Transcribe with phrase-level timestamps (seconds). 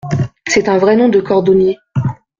[0.47, 1.77] C’est un vrai nom de cordonnier!